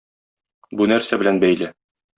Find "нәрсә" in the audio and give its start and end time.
0.95-1.23